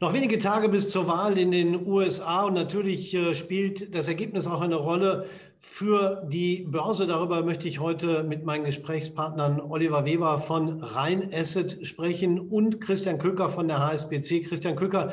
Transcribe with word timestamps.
Noch 0.00 0.12
wenige 0.12 0.38
Tage 0.38 0.68
bis 0.68 0.90
zur 0.90 1.08
Wahl 1.08 1.36
in 1.38 1.50
den 1.50 1.84
USA 1.84 2.44
und 2.44 2.54
natürlich 2.54 3.12
äh, 3.14 3.34
spielt 3.34 3.96
das 3.96 4.06
Ergebnis 4.06 4.46
auch 4.46 4.60
eine 4.60 4.76
Rolle 4.76 5.26
für 5.58 6.22
die 6.28 6.58
Börse. 6.68 7.08
Darüber 7.08 7.42
möchte 7.42 7.66
ich 7.66 7.80
heute 7.80 8.22
mit 8.22 8.44
meinen 8.44 8.64
Gesprächspartnern 8.64 9.60
Oliver 9.60 10.04
Weber 10.04 10.38
von 10.38 10.84
Rhein 10.84 11.34
Asset 11.34 11.84
sprechen 11.84 12.38
und 12.38 12.80
Christian 12.80 13.18
Köcker 13.18 13.48
von 13.48 13.66
der 13.66 13.80
HSBC. 13.80 14.44
Christian 14.44 14.76
Köcker, 14.76 15.12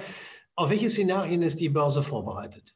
auf 0.54 0.70
welche 0.70 0.92
Szenarien 0.92 1.42
ist 1.42 1.60
die 1.60 1.70
Börse 1.70 2.04
vorbereitet? 2.04 2.76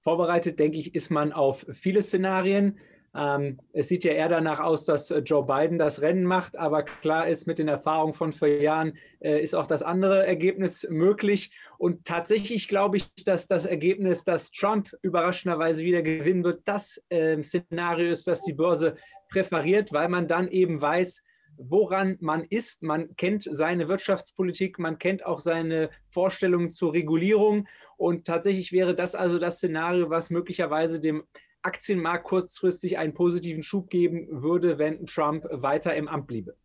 Vorbereitet, 0.00 0.58
denke 0.58 0.78
ich, 0.78 0.94
ist 0.94 1.10
man 1.10 1.34
auf 1.34 1.66
viele 1.74 2.00
Szenarien. 2.00 2.78
Ähm, 3.16 3.58
es 3.72 3.88
sieht 3.88 4.04
ja 4.04 4.12
eher 4.12 4.28
danach 4.28 4.60
aus, 4.60 4.84
dass 4.84 5.10
äh, 5.10 5.20
Joe 5.20 5.46
Biden 5.46 5.78
das 5.78 6.02
Rennen 6.02 6.24
macht, 6.24 6.56
aber 6.56 6.82
klar 6.82 7.26
ist, 7.28 7.46
mit 7.46 7.58
den 7.58 7.68
Erfahrungen 7.68 8.12
von 8.12 8.32
vier 8.32 8.60
Jahren 8.60 8.98
äh, 9.20 9.42
ist 9.42 9.54
auch 9.54 9.66
das 9.66 9.82
andere 9.82 10.26
Ergebnis 10.26 10.86
möglich. 10.90 11.50
Und 11.78 12.04
tatsächlich 12.04 12.68
glaube 12.68 12.98
ich, 12.98 13.14
dass 13.24 13.46
das 13.46 13.64
Ergebnis, 13.64 14.24
dass 14.24 14.50
Trump 14.50 14.90
überraschenderweise 15.00 15.82
wieder 15.82 16.02
gewinnen 16.02 16.44
wird, 16.44 16.62
das 16.66 17.02
äh, 17.08 17.42
Szenario 17.42 18.10
ist, 18.10 18.26
das 18.26 18.42
die 18.42 18.52
Börse 18.52 18.96
präferiert, 19.30 19.92
weil 19.92 20.08
man 20.08 20.28
dann 20.28 20.48
eben 20.48 20.80
weiß, 20.80 21.22
woran 21.58 22.18
man 22.20 22.44
ist. 22.44 22.82
Man 22.82 23.16
kennt 23.16 23.42
seine 23.50 23.88
Wirtschaftspolitik, 23.88 24.78
man 24.78 24.98
kennt 24.98 25.24
auch 25.24 25.40
seine 25.40 25.88
Vorstellungen 26.04 26.70
zur 26.70 26.92
Regulierung. 26.92 27.66
Und 27.96 28.26
tatsächlich 28.26 28.72
wäre 28.72 28.94
das 28.94 29.14
also 29.14 29.38
das 29.38 29.56
Szenario, 29.56 30.10
was 30.10 30.28
möglicherweise 30.28 31.00
dem 31.00 31.24
Aktienmarkt 31.66 32.24
kurzfristig 32.24 32.96
einen 32.96 33.12
positiven 33.12 33.62
Schub 33.62 33.90
geben 33.90 34.28
würde, 34.42 34.78
wenn 34.78 35.04
Trump 35.04 35.44
weiter 35.50 35.94
im 35.94 36.08
Amt 36.08 36.26
bliebe. 36.26 36.56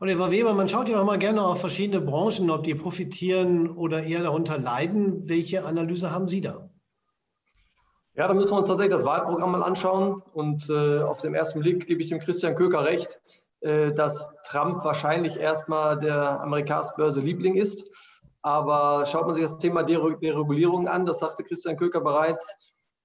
Und 0.00 0.08
Eva 0.08 0.30
Weber, 0.30 0.52
man 0.52 0.68
schaut 0.68 0.88
ja 0.88 1.00
auch 1.00 1.04
mal 1.06 1.18
gerne 1.18 1.42
auf 1.42 1.60
verschiedene 1.60 2.00
Branchen, 2.00 2.50
ob 2.50 2.64
die 2.64 2.74
profitieren 2.74 3.70
oder 3.70 4.02
eher 4.02 4.22
darunter 4.22 4.58
leiden. 4.58 5.28
Welche 5.28 5.64
Analyse 5.64 6.10
haben 6.10 6.28
Sie 6.28 6.40
da? 6.40 6.68
Ja, 8.14 8.28
da 8.28 8.34
müssen 8.34 8.50
wir 8.50 8.58
uns 8.58 8.68
tatsächlich 8.68 8.94
das 8.94 9.06
Wahlprogramm 9.06 9.52
mal 9.52 9.62
anschauen. 9.62 10.22
Und 10.34 10.68
äh, 10.68 11.00
auf 11.00 11.22
den 11.22 11.34
ersten 11.34 11.60
Blick 11.60 11.86
gebe 11.86 12.02
ich 12.02 12.10
dem 12.10 12.18
Christian 12.18 12.54
Köker 12.54 12.84
recht, 12.84 13.20
äh, 13.60 13.92
dass 13.92 14.30
Trump 14.44 14.84
wahrscheinlich 14.84 15.38
erstmal 15.38 15.98
der 15.98 16.40
Amerikansbörse 16.40 17.20
Liebling 17.20 17.54
ist. 17.54 17.86
Aber 18.42 19.06
schaut 19.06 19.26
man 19.26 19.34
sich 19.34 19.44
das 19.44 19.58
Thema 19.58 19.84
Deregulierung 19.84 20.88
an, 20.88 21.06
das 21.06 21.20
sagte 21.20 21.44
Christian 21.44 21.76
Köker 21.76 22.00
bereits, 22.00 22.54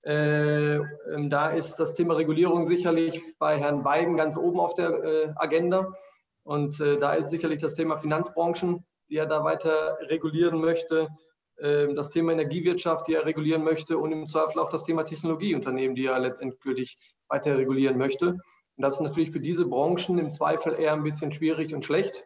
da 0.07 1.49
ist 1.49 1.75
das 1.75 1.93
Thema 1.93 2.13
Regulierung 2.13 2.65
sicherlich 2.65 3.21
bei 3.39 3.57
Herrn 3.57 3.83
Biden 3.83 4.15
ganz 4.15 4.37
oben 4.37 4.59
auf 4.59 4.73
der 4.73 5.03
äh, 5.03 5.33
Agenda. 5.35 5.93
Und 6.43 6.79
äh, 6.79 6.95
da 6.95 7.13
ist 7.13 7.29
sicherlich 7.29 7.59
das 7.59 7.73
Thema 7.73 7.97
Finanzbranchen, 7.97 8.85
die 9.09 9.17
er 9.17 9.25
da 9.25 9.43
weiter 9.43 9.97
regulieren 10.03 10.61
möchte, 10.61 11.09
ähm, 11.59 11.95
das 11.95 12.09
Thema 12.09 12.31
Energiewirtschaft, 12.31 13.07
die 13.07 13.15
er 13.15 13.25
regulieren 13.25 13.63
möchte 13.63 13.97
und 13.97 14.11
im 14.11 14.27
Zweifel 14.27 14.59
auch 14.59 14.69
das 14.69 14.83
Thema 14.83 15.03
Technologieunternehmen, 15.03 15.95
die 15.95 16.05
er 16.05 16.19
letztendgültig 16.19 16.97
weiter 17.27 17.57
regulieren 17.57 17.97
möchte. 17.97 18.29
Und 18.29 18.83
das 18.83 18.95
ist 18.95 19.01
natürlich 19.01 19.31
für 19.31 19.39
diese 19.39 19.65
Branchen 19.65 20.19
im 20.19 20.29
Zweifel 20.29 20.79
eher 20.79 20.93
ein 20.93 21.03
bisschen 21.03 21.33
schwierig 21.33 21.73
und 21.73 21.83
schlecht. 21.83 22.23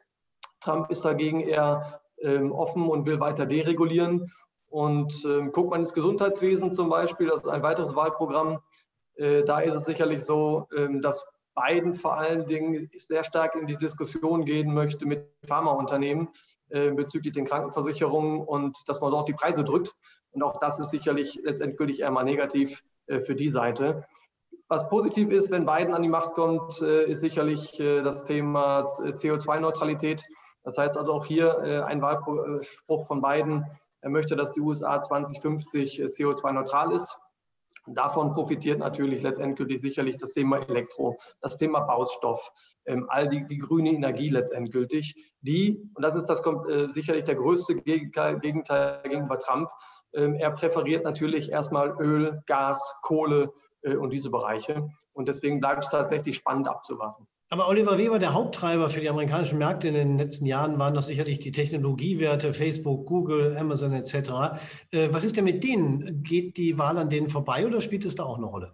Trump 0.59 0.91
ist 0.91 1.05
dagegen 1.05 1.41
eher 1.41 2.01
ähm, 2.19 2.51
offen 2.51 2.87
und 2.87 3.05
will 3.05 3.19
weiter 3.19 3.45
deregulieren. 3.45 4.31
Und 4.71 5.25
äh, 5.25 5.49
guckt 5.49 5.69
man 5.69 5.81
ins 5.81 5.93
Gesundheitswesen 5.93 6.71
zum 6.71 6.89
Beispiel, 6.89 7.27
das 7.27 7.41
ist 7.41 7.49
ein 7.49 7.61
weiteres 7.61 7.93
Wahlprogramm, 7.93 8.59
äh, 9.15 9.43
da 9.43 9.59
ist 9.59 9.73
es 9.73 9.83
sicherlich 9.85 10.23
so, 10.23 10.67
äh, 10.75 10.87
dass 11.01 11.25
Biden 11.55 11.93
vor 11.93 12.17
allen 12.17 12.45
Dingen 12.45 12.89
sehr 12.97 13.25
stark 13.25 13.55
in 13.55 13.67
die 13.67 13.75
Diskussion 13.75 14.45
gehen 14.45 14.73
möchte 14.73 15.05
mit 15.05 15.27
Pharmaunternehmen 15.45 16.29
äh, 16.69 16.91
bezüglich 16.91 17.33
den 17.33 17.45
Krankenversicherungen 17.45 18.39
und 18.39 18.87
dass 18.87 19.01
man 19.01 19.11
dort 19.11 19.27
die 19.27 19.33
Preise 19.33 19.65
drückt. 19.65 19.93
Und 20.31 20.41
auch 20.41 20.57
das 20.57 20.79
ist 20.79 20.91
sicherlich 20.91 21.37
letztendgültig 21.43 21.99
eher 21.99 22.11
mal 22.11 22.23
negativ 22.23 22.81
äh, 23.07 23.19
für 23.19 23.35
die 23.35 23.49
Seite. 23.49 24.05
Was 24.69 24.87
positiv 24.87 25.31
ist, 25.31 25.51
wenn 25.51 25.65
Biden 25.65 25.93
an 25.93 26.01
die 26.01 26.07
Macht 26.07 26.31
kommt, 26.31 26.81
äh, 26.81 27.03
ist 27.03 27.19
sicherlich 27.19 27.73
das 27.77 28.23
Thema 28.23 28.85
CO2-Neutralität. 28.85 30.23
Das 30.63 30.77
heißt 30.77 30.97
also 30.97 31.11
auch 31.11 31.25
hier 31.25 31.85
ein 31.85 32.01
Wahlspruch 32.01 33.07
von 33.07 33.21
Biden, 33.21 33.65
er 34.01 34.09
möchte, 34.09 34.35
dass 34.35 34.53
die 34.53 34.61
USA 34.61 35.01
2050 35.01 36.01
CO2-neutral 36.01 36.91
ist. 36.91 37.19
Und 37.85 37.95
davon 37.95 38.31
profitiert 38.33 38.79
natürlich 38.79 39.23
letztendlich 39.23 39.81
sicherlich 39.81 40.17
das 40.17 40.31
Thema 40.31 40.57
Elektro, 40.57 41.17
das 41.41 41.57
Thema 41.57 41.79
Baustoff, 41.81 42.51
ähm, 42.85 43.05
all 43.09 43.27
die, 43.27 43.45
die 43.45 43.57
grüne 43.57 43.89
Energie 43.89 44.29
letztendgültig, 44.29 45.15
die, 45.41 45.89
und 45.95 46.03
das 46.03 46.15
ist 46.15 46.25
das 46.25 46.45
äh, 46.45 46.89
sicherlich 46.89 47.23
der 47.23 47.35
größte 47.35 47.75
Gegenteil, 47.75 48.39
gegenüber 48.39 49.39
Trump, 49.39 49.69
ähm, 50.13 50.35
er 50.35 50.51
präferiert 50.51 51.05
natürlich 51.05 51.51
erstmal 51.51 51.95
Öl, 51.99 52.43
Gas, 52.45 52.93
Kohle 53.01 53.53
äh, 53.81 53.95
und 53.95 54.11
diese 54.11 54.29
Bereiche. 54.29 54.89
Und 55.13 55.27
deswegen 55.27 55.59
bleibt 55.59 55.83
es 55.83 55.89
tatsächlich 55.89 56.37
spannend 56.37 56.67
abzuwarten. 56.67 57.27
Aber 57.53 57.67
Oliver 57.67 57.97
Weber, 57.97 58.17
der 58.17 58.33
Haupttreiber 58.33 58.89
für 58.89 59.01
die 59.01 59.09
amerikanischen 59.09 59.57
Märkte 59.57 59.89
in 59.89 59.93
den 59.93 60.17
letzten 60.17 60.45
Jahren 60.45 60.79
waren 60.79 60.93
doch 60.93 61.01
sicherlich 61.01 61.39
die 61.39 61.51
Technologiewerte, 61.51 62.53
Facebook, 62.53 63.05
Google, 63.05 63.57
Amazon 63.57 63.91
etc. 63.91 64.13
Äh, 64.91 65.09
was 65.11 65.25
ist 65.25 65.35
denn 65.35 65.43
mit 65.43 65.61
denen? 65.61 66.23
Geht 66.23 66.55
die 66.55 66.79
Wahl 66.79 66.97
an 66.97 67.09
denen 67.09 67.27
vorbei 67.27 67.67
oder 67.67 67.81
spielt 67.81 68.05
es 68.05 68.15
da 68.15 68.23
auch 68.23 68.37
eine 68.37 68.45
Rolle? 68.45 68.71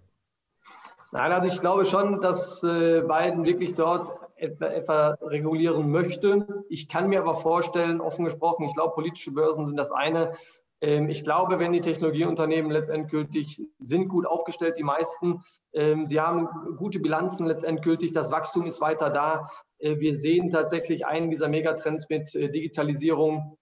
Nein, 1.11 1.31
also 1.31 1.47
ich 1.47 1.59
glaube 1.59 1.85
schon, 1.85 2.21
dass 2.21 2.61
äh, 2.61 3.01
Biden 3.01 3.45
wirklich 3.45 3.73
dort 3.73 4.11
etwa, 4.35 5.17
regulieren 5.21 5.89
möchte. 5.89 6.45
Ich 6.69 6.87
kann 6.87 7.09
mir 7.09 7.21
aber 7.21 7.35
vorstellen, 7.35 7.99
offen 7.99 8.25
gesprochen, 8.25 8.67
ich 8.67 8.75
glaube, 8.75 8.93
politische 8.93 9.31
Börsen 9.31 9.65
sind 9.65 9.77
das 9.77 9.91
eine, 9.91 10.33
ich 10.79 11.23
glaube, 11.23 11.57
wenn 11.57 11.73
die 11.73 11.81
Technologieunternehmen 11.81 12.69
letztendgültig 12.69 13.63
sind 13.79 14.09
gut 14.09 14.27
aufgestellt, 14.27 14.77
die 14.77 14.83
meisten, 14.83 15.41
ähm, 15.73 16.05
sie 16.05 16.21
haben 16.21 16.47
gute 16.77 16.99
Bilanzen 16.99 17.47
letztendgültig, 17.47 18.11
das 18.11 18.31
Wachstum 18.31 18.67
ist 18.67 18.79
weiter 18.79 19.09
da. 19.09 19.49
Äh, 19.79 19.99
wir 19.99 20.15
sehen 20.15 20.49
tatsächlich 20.49 21.05
einen 21.05 21.29
dieser 21.29 21.47
Megatrends 21.47 22.09
mit 22.09 22.33
äh, 22.35 22.49
Digitalisierung. 22.49 23.57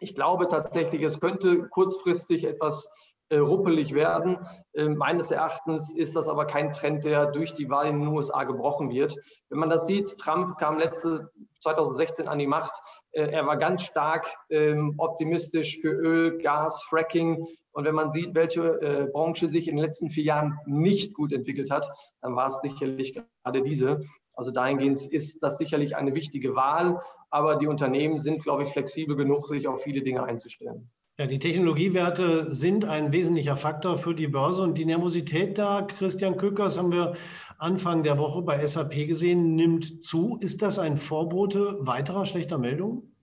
Ich 0.00 0.14
glaube 0.14 0.48
tatsächlich, 0.48 1.02
es 1.02 1.20
könnte 1.20 1.68
kurzfristig 1.68 2.44
etwas 2.44 2.90
äh, 3.28 3.38
ruppelig 3.38 3.94
werden. 3.94 4.38
Meines 4.74 5.30
Erachtens 5.30 5.94
ist 5.94 6.16
das 6.16 6.28
aber 6.28 6.46
kein 6.46 6.72
Trend, 6.72 7.04
der 7.04 7.26
durch 7.26 7.54
die 7.54 7.68
Wahl 7.68 7.86
in 7.86 8.00
den 8.00 8.08
USA 8.08 8.44
gebrochen 8.44 8.90
wird. 8.90 9.16
Wenn 9.48 9.58
man 9.58 9.68
das 9.68 9.86
sieht, 9.86 10.16
Trump 10.18 10.58
kam 10.58 10.78
letzte 10.78 11.30
2016 11.60 12.28
an 12.28 12.38
die 12.38 12.46
Macht. 12.46 12.80
Äh, 13.12 13.30
er 13.30 13.46
war 13.46 13.56
ganz 13.56 13.82
stark 13.82 14.26
ähm, 14.50 14.94
optimistisch 14.98 15.80
für 15.80 15.90
Öl, 15.90 16.38
Gas, 16.38 16.82
Fracking. 16.84 17.46
Und 17.72 17.84
wenn 17.84 17.94
man 17.94 18.10
sieht, 18.10 18.34
welche 18.34 18.62
äh, 18.80 19.06
Branche 19.10 19.48
sich 19.48 19.68
in 19.68 19.76
den 19.76 19.84
letzten 19.84 20.10
vier 20.10 20.24
Jahren 20.24 20.58
nicht 20.66 21.14
gut 21.14 21.32
entwickelt 21.32 21.70
hat, 21.70 21.88
dann 22.20 22.36
war 22.36 22.48
es 22.48 22.60
sicherlich 22.60 23.14
gerade 23.14 23.62
diese. 23.62 24.00
Also 24.34 24.50
dahingehend 24.50 25.06
ist 25.06 25.42
das 25.42 25.58
sicherlich 25.58 25.96
eine 25.96 26.14
wichtige 26.14 26.54
Wahl. 26.54 27.00
Aber 27.30 27.56
die 27.56 27.68
Unternehmen 27.68 28.18
sind, 28.18 28.42
glaube 28.42 28.64
ich, 28.64 28.70
flexibel 28.70 29.14
genug, 29.14 29.46
sich 29.46 29.68
auf 29.68 29.82
viele 29.82 30.02
Dinge 30.02 30.24
einzustellen. 30.24 30.90
Ja, 31.18 31.26
die 31.26 31.38
Technologiewerte 31.38 32.54
sind 32.54 32.84
ein 32.84 33.12
wesentlicher 33.12 33.56
Faktor 33.56 33.98
für 33.98 34.14
die 34.14 34.28
Börse 34.28 34.62
und 34.62 34.78
die 34.78 34.86
Nervosität 34.86 35.58
da, 35.58 35.82
Christian 35.82 36.36
Köckers, 36.36 36.78
haben 36.78 36.92
wir 36.92 37.14
Anfang 37.58 38.02
der 38.02 38.16
Woche 38.16 38.40
bei 38.42 38.66
SAP 38.66 39.06
gesehen, 39.06 39.54
nimmt 39.54 40.02
zu. 40.02 40.38
Ist 40.40 40.62
das 40.62 40.78
ein 40.78 40.96
Vorbote 40.96 41.76
weiterer 41.80 42.24
schlechter 42.24 42.56
Meldungen? 42.56 43.14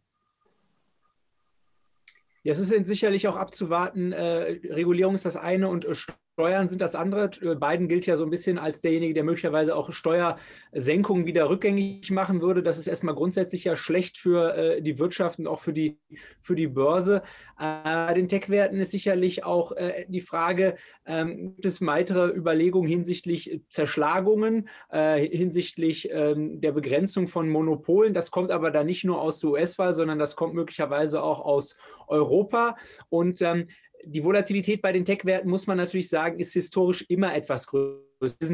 Ja, 2.44 2.52
es 2.52 2.60
ist 2.60 2.88
sicherlich 2.88 3.28
auch 3.28 3.36
abzuwarten. 3.36 4.12
Äh, 4.12 4.60
Regulierung 4.74 5.16
ist 5.16 5.26
das 5.26 5.36
eine 5.36 5.68
und 5.68 5.86
äh, 5.86 5.96
Steuern 6.38 6.68
sind 6.68 6.82
das 6.82 6.94
andere. 6.94 7.32
Äh, 7.42 7.56
Biden 7.56 7.88
gilt 7.88 8.06
ja 8.06 8.16
so 8.16 8.24
ein 8.24 8.30
bisschen 8.30 8.60
als 8.60 8.80
derjenige, 8.80 9.16
der 9.16 9.24
möglicherweise 9.24 9.76
auch 9.76 9.92
Steuersenkungen 9.92 11.26
wieder 11.26 11.50
rückgängig 11.50 12.12
machen 12.12 12.42
würde. 12.42 12.62
Das 12.62 12.78
ist 12.78 12.86
erstmal 12.86 13.16
grundsätzlich 13.16 13.64
ja 13.64 13.76
schlecht 13.76 14.20
für 14.20 14.56
äh, 14.56 14.82
die 14.84 15.00
Wirtschaft 15.00 15.40
und 15.40 15.48
auch 15.48 15.62
für 15.62 15.74
die, 15.74 15.98
für 16.40 16.54
die 16.54 16.68
Börse. 16.68 17.24
Bei 17.58 18.12
äh, 18.12 18.14
den 18.14 18.28
Tech-Werten 18.28 18.80
ist 18.80 18.92
sicherlich 18.92 19.46
auch 19.46 19.72
äh, 19.72 20.06
die 20.10 20.22
Frage, 20.22 20.78
ähm, 21.08 21.56
gibt 21.56 21.66
es 21.66 21.84
weitere 21.84 22.30
Überlegungen 22.30 22.88
hinsichtlich 22.88 23.62
Zerschlagungen, 23.70 24.70
äh, 24.92 25.28
hinsichtlich 25.28 26.10
ähm, 26.12 26.62
der 26.62 26.72
Begrenzung 26.72 27.26
von 27.26 27.50
Monopolen. 27.50 28.14
Das 28.14 28.30
kommt 28.30 28.52
aber 28.52 28.70
da 28.70 28.84
nicht 28.84 29.04
nur 29.06 29.20
aus 29.20 29.40
der 29.40 29.50
US-Wahl, 29.50 29.96
sondern 29.96 30.20
das 30.20 30.36
kommt 30.36 30.54
möglicherweise 30.54 31.24
auch 31.24 31.40
aus 31.40 31.78
Europa. 32.08 32.78
Und 33.10 33.42
ähm, 33.42 33.70
die 34.08 34.24
Volatilität 34.24 34.82
bei 34.82 34.92
den 34.92 35.06
Tech-Werten, 35.06 35.50
muss 35.50 35.68
man 35.68 35.78
natürlich 35.78 36.10
sagen, 36.10 36.40
ist 36.40 36.54
historisch 36.54 37.06
immer 37.10 37.36
etwas 37.36 37.68
größer 37.68 38.04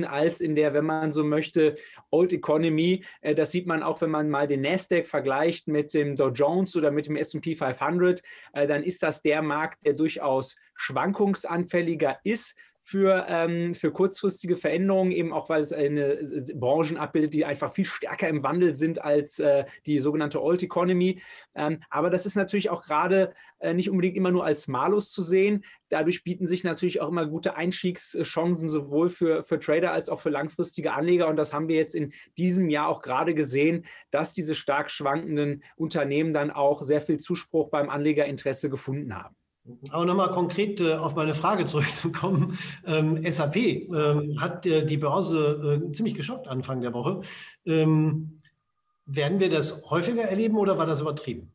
als 0.09 0.41
in 0.41 0.55
der, 0.55 0.73
wenn 0.73 0.85
man 0.85 1.11
so 1.11 1.23
möchte, 1.23 1.77
Old 2.11 2.33
Economy. 2.33 3.03
Äh, 3.21 3.35
das 3.35 3.51
sieht 3.51 3.67
man 3.67 3.83
auch, 3.83 4.01
wenn 4.01 4.09
man 4.09 4.29
mal 4.29 4.47
den 4.47 4.61
Nasdaq 4.61 5.05
vergleicht 5.05 5.67
mit 5.67 5.93
dem 5.93 6.15
Dow 6.15 6.29
Jones 6.29 6.75
oder 6.75 6.91
mit 6.91 7.07
dem 7.07 7.15
S&P 7.15 7.55
500. 7.55 8.21
Äh, 8.53 8.67
dann 8.67 8.83
ist 8.83 9.03
das 9.03 9.21
der 9.21 9.41
Markt, 9.41 9.85
der 9.85 9.93
durchaus 9.93 10.55
schwankungsanfälliger 10.75 12.17
ist 12.23 12.57
für, 12.85 13.25
ähm, 13.29 13.73
für 13.73 13.91
kurzfristige 13.91 14.57
Veränderungen, 14.57 15.13
eben 15.13 15.31
auch 15.31 15.47
weil 15.47 15.61
es 15.61 15.71
eine 15.71 16.19
Branchen 16.55 16.97
abbildet, 16.97 17.33
die 17.33 17.45
einfach 17.45 17.73
viel 17.73 17.85
stärker 17.85 18.27
im 18.27 18.43
Wandel 18.43 18.75
sind 18.75 19.01
als 19.01 19.39
äh, 19.39 19.63
die 19.85 19.99
sogenannte 19.99 20.43
Old 20.43 20.61
Economy. 20.61 21.21
Ähm, 21.55 21.79
aber 21.89 22.09
das 22.09 22.25
ist 22.25 22.35
natürlich 22.35 22.69
auch 22.69 22.83
gerade 22.83 23.33
äh, 23.59 23.73
nicht 23.73 23.89
unbedingt 23.89 24.17
immer 24.17 24.31
nur 24.31 24.43
als 24.43 24.67
Malus 24.67 25.11
zu 25.11 25.23
sehen. 25.23 25.63
Dadurch 25.87 26.25
bieten 26.25 26.45
sich 26.45 26.65
natürlich 26.65 26.99
auch 26.99 27.07
immer 27.07 27.25
gute 27.25 27.55
Einstiegschancen 27.55 28.67
sowohl 28.67 29.09
für, 29.09 29.45
für 29.45 29.59
Trader 29.59 29.93
als 29.93 30.09
auch 30.09 30.19
für 30.19 30.29
langfristige 30.29 30.91
Anleger. 30.91 31.29
Und 31.29 31.37
das 31.37 31.53
haben 31.53 31.69
wir 31.69 31.77
jetzt 31.77 31.95
in 31.95 32.11
diesem 32.37 32.69
Jahr 32.69 32.89
auch 32.89 33.01
gerade 33.01 33.33
gesehen, 33.33 33.85
dass 34.11 34.33
diese 34.33 34.55
stark 34.55 34.91
schwankenden 34.91 35.63
Unternehmen 35.77 36.33
dann 36.33 36.51
auch 36.51 36.81
sehr 36.81 36.99
viel 36.99 37.17
Zuspruch 37.17 37.69
beim 37.69 37.89
Anlegerinteresse 37.89 38.69
gefunden 38.69 39.15
haben. 39.15 39.35
Aber 39.89 40.05
nochmal 40.05 40.31
konkret 40.31 40.81
äh, 40.81 40.95
auf 40.95 41.15
meine 41.15 41.33
Frage 41.33 41.65
zurückzukommen. 41.65 42.57
Ähm, 42.85 43.23
SAP 43.29 43.55
ähm, 43.55 44.41
hat 44.41 44.65
äh, 44.65 44.85
die 44.85 44.97
Börse 44.97 45.81
äh, 45.87 45.91
ziemlich 45.93 46.15
geschockt 46.15 46.47
Anfang 46.47 46.81
der 46.81 46.93
Woche. 46.93 47.21
Ähm, 47.65 48.41
werden 49.05 49.39
wir 49.39 49.49
das 49.49 49.89
häufiger 49.89 50.23
erleben 50.23 50.57
oder 50.57 50.77
war 50.77 50.85
das 50.85 51.01
übertrieben? 51.01 51.52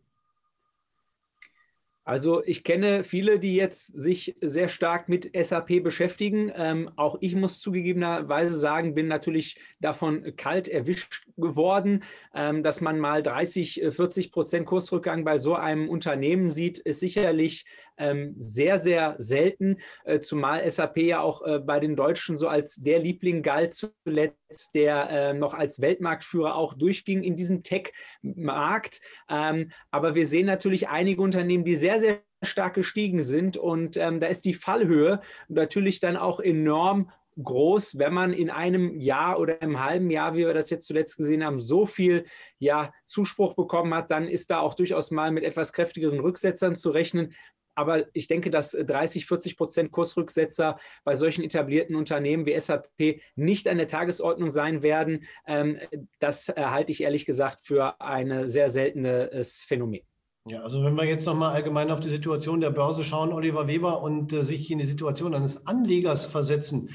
Also 2.08 2.42
ich 2.42 2.64
kenne 2.64 3.04
viele, 3.04 3.38
die 3.38 3.54
jetzt 3.54 3.88
sich 3.88 4.34
sehr 4.40 4.70
stark 4.70 5.10
mit 5.10 5.30
SAP 5.38 5.82
beschäftigen. 5.82 6.50
Ähm, 6.56 6.90
auch 6.96 7.18
ich 7.20 7.34
muss 7.34 7.60
zugegebenerweise 7.60 8.56
sagen, 8.56 8.94
bin 8.94 9.08
natürlich 9.08 9.60
davon 9.78 10.34
kalt 10.34 10.68
erwischt 10.68 11.26
geworden. 11.36 12.02
Ähm, 12.34 12.62
dass 12.62 12.80
man 12.80 12.98
mal 12.98 13.22
30, 13.22 13.82
40 13.90 14.32
Prozent 14.32 14.64
Kursrückgang 14.64 15.22
bei 15.22 15.36
so 15.36 15.54
einem 15.54 15.90
Unternehmen 15.90 16.50
sieht, 16.50 16.78
ist 16.78 17.00
sicherlich 17.00 17.66
ähm, 17.98 18.34
sehr, 18.36 18.78
sehr 18.78 19.16
selten, 19.18 19.78
äh, 20.04 20.20
zumal 20.20 20.68
SAP 20.70 20.98
ja 20.98 21.20
auch 21.20 21.42
äh, 21.42 21.58
bei 21.58 21.80
den 21.80 21.96
Deutschen 21.96 22.36
so 22.36 22.48
als 22.48 22.76
der 22.76 23.00
Liebling 23.00 23.42
galt 23.42 23.74
zuletzt, 23.74 24.74
der 24.74 25.10
äh, 25.10 25.34
noch 25.34 25.54
als 25.54 25.80
Weltmarktführer 25.80 26.54
auch 26.54 26.74
durchging 26.74 27.22
in 27.22 27.36
diesem 27.36 27.62
Tech-Markt. 27.62 29.00
Ähm, 29.28 29.72
aber 29.90 30.14
wir 30.14 30.26
sehen 30.26 30.46
natürlich 30.46 30.88
einige 30.88 31.20
Unternehmen, 31.20 31.64
die 31.64 31.74
sehr, 31.74 31.97
sehr 32.00 32.20
stark 32.42 32.74
gestiegen 32.74 33.22
sind 33.22 33.56
und 33.56 33.96
ähm, 33.96 34.20
da 34.20 34.28
ist 34.28 34.44
die 34.44 34.54
Fallhöhe 34.54 35.20
natürlich 35.48 36.00
dann 36.00 36.16
auch 36.16 36.40
enorm 36.40 37.10
groß, 37.42 37.98
wenn 37.98 38.12
man 38.12 38.32
in 38.32 38.50
einem 38.50 38.98
Jahr 38.98 39.38
oder 39.38 39.62
im 39.62 39.82
halben 39.82 40.10
Jahr, 40.10 40.34
wie 40.34 40.46
wir 40.46 40.54
das 40.54 40.70
jetzt 40.70 40.86
zuletzt 40.86 41.16
gesehen 41.16 41.44
haben, 41.44 41.60
so 41.60 41.86
viel 41.86 42.26
ja, 42.58 42.92
Zuspruch 43.04 43.54
bekommen 43.54 43.94
hat, 43.94 44.10
dann 44.10 44.28
ist 44.28 44.50
da 44.50 44.60
auch 44.60 44.74
durchaus 44.74 45.10
mal 45.10 45.30
mit 45.30 45.44
etwas 45.44 45.72
kräftigeren 45.72 46.20
Rücksetzern 46.20 46.76
zu 46.76 46.90
rechnen. 46.90 47.34
Aber 47.76 48.06
ich 48.12 48.26
denke, 48.26 48.50
dass 48.50 48.72
30, 48.72 49.26
40 49.26 49.56
Prozent 49.56 49.92
Kursrücksetzer 49.92 50.80
bei 51.04 51.14
solchen 51.14 51.44
etablierten 51.44 51.94
Unternehmen 51.94 52.44
wie 52.44 52.58
SAP 52.58 53.20
nicht 53.36 53.68
an 53.68 53.78
der 53.78 53.86
Tagesordnung 53.86 54.50
sein 54.50 54.82
werden. 54.82 55.24
Ähm, 55.46 55.78
das 56.18 56.48
halte 56.48 56.90
ich 56.90 57.04
ehrlich 57.04 57.24
gesagt 57.24 57.60
für 57.64 58.00
ein 58.00 58.48
sehr 58.48 58.68
seltenes 58.68 59.62
Phänomen. 59.62 60.07
Ja, 60.48 60.62
also 60.62 60.82
wenn 60.82 60.94
wir 60.94 61.04
jetzt 61.04 61.26
nochmal 61.26 61.54
allgemein 61.54 61.90
auf 61.90 62.00
die 62.00 62.08
Situation 62.08 62.60
der 62.60 62.70
Börse 62.70 63.04
schauen, 63.04 63.32
Oliver 63.32 63.68
Weber, 63.68 64.02
und 64.02 64.32
äh, 64.32 64.42
sich 64.42 64.70
in 64.70 64.78
die 64.78 64.86
Situation 64.86 65.34
eines 65.34 65.66
Anlegers 65.66 66.24
versetzen, 66.24 66.88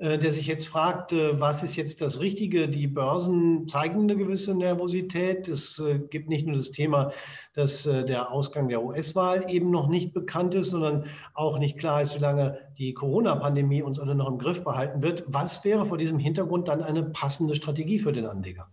äh, 0.00 0.18
der 0.18 0.32
sich 0.32 0.46
jetzt 0.46 0.66
fragt, 0.66 1.12
äh, 1.12 1.38
was 1.38 1.62
ist 1.62 1.76
jetzt 1.76 2.00
das 2.00 2.20
Richtige? 2.20 2.68
Die 2.68 2.86
Börsen 2.86 3.68
zeigen 3.68 4.00
eine 4.00 4.16
gewisse 4.16 4.54
Nervosität. 4.54 5.46
Es 5.46 5.78
äh, 5.78 5.98
gibt 5.98 6.30
nicht 6.30 6.46
nur 6.46 6.56
das 6.56 6.70
Thema, 6.70 7.12
dass 7.52 7.82
der 7.82 8.30
Ausgang 8.32 8.68
der 8.68 8.82
US-Wahl 8.82 9.50
eben 9.50 9.70
noch 9.70 9.88
nicht 9.88 10.14
bekannt 10.14 10.54
ist, 10.54 10.70
sondern 10.70 11.04
auch 11.34 11.58
nicht 11.58 11.78
klar 11.78 12.00
ist, 12.00 12.14
wie 12.14 12.20
lange 12.20 12.58
die 12.78 12.94
Corona-Pandemie 12.94 13.82
uns 13.82 13.98
alle 13.98 14.14
noch 14.14 14.28
im 14.28 14.38
Griff 14.38 14.62
behalten 14.62 15.02
wird. 15.02 15.24
Was 15.26 15.64
wäre 15.64 15.84
vor 15.84 15.98
diesem 15.98 16.18
Hintergrund 16.18 16.68
dann 16.68 16.80
eine 16.80 17.02
passende 17.02 17.56
Strategie 17.56 17.98
für 17.98 18.12
den 18.12 18.26
Anleger? 18.26 18.68